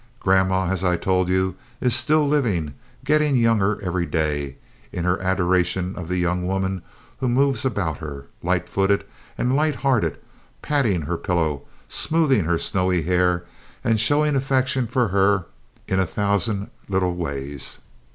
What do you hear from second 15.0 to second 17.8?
her in a thousand little ways.